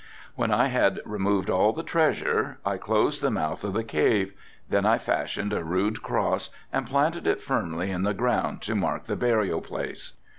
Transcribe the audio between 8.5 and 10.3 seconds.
to mark the burial place.